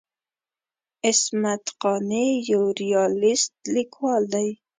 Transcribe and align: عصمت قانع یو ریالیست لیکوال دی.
عصمت 1.07 1.63
قانع 1.81 2.27
یو 2.51 2.63
ریالیست 2.81 3.51
لیکوال 3.73 4.23
دی. 4.33 4.47